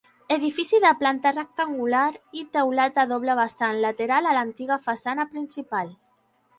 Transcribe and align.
Edifici 0.35 0.79
de 0.85 0.91
planta 1.01 1.33
rectangular 1.35 2.07
i 2.41 2.45
teulat 2.57 2.99
a 3.05 3.07
doble 3.13 3.39
vessant 3.43 3.81
lateral 3.87 4.31
a 4.33 4.37
l'antiga 4.41 4.83
façana 4.91 5.31
principal. 5.37 5.99